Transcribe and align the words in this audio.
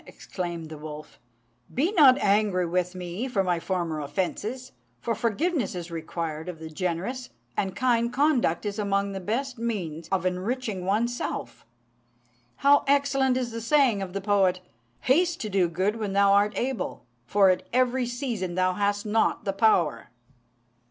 exclaimed 0.07 0.69
the 0.69 0.79
wolf, 0.79 1.19
"be 1.71 1.91
not 1.91 2.17
angry 2.17 2.65
with 2.65 2.95
me 2.95 3.27
for 3.27 3.43
my 3.43 3.59
former 3.59 3.99
offences, 3.99 4.71
for 4.99 5.13
forgiveness 5.13 5.75
is 5.75 5.91
required 5.91 6.49
of 6.49 6.57
the 6.57 6.71
generous, 6.71 7.29
and 7.55 7.75
kind 7.75 8.11
conduct 8.11 8.65
is 8.65 8.79
among 8.79 9.11
the 9.11 9.19
best 9.19 9.59
means 9.59 10.09
of 10.09 10.25
enriching 10.25 10.85
one's 10.85 11.15
self. 11.15 11.67
How 12.65 12.83
excellent 12.87 13.37
is 13.37 13.51
the 13.51 13.61
saying 13.61 14.01
of 14.01 14.13
the 14.13 14.21
poet 14.21 14.61
"'Haste 15.01 15.39
to 15.41 15.49
do 15.49 15.69
good 15.69 15.97
when 15.97 16.13
thou 16.13 16.33
art 16.33 16.57
able; 16.57 17.05
for 17.27 17.51
at 17.51 17.61
every 17.71 18.07
season 18.07 18.55
thou 18.55 18.73
hast 18.73 19.05
not 19.05 19.45
the 19.45 19.53
power.'" 19.53 20.09